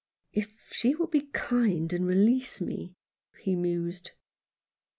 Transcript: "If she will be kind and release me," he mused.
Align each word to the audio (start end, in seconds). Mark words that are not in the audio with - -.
"If 0.33 0.51
she 0.71 0.95
will 0.95 1.05
be 1.05 1.27
kind 1.31 1.93
and 1.93 2.07
release 2.07 2.59
me," 2.59 2.95
he 3.43 3.55
mused. 3.55 4.09